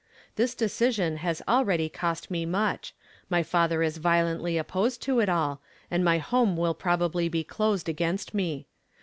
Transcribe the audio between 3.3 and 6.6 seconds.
father is violently opposed to it all, and my home